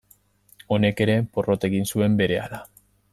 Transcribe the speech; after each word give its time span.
Honek 0.77 1.03
ere, 1.05 1.17
porrot 1.37 1.67
egin 1.71 1.85
zuen 1.93 2.17
berehala. 2.23 2.65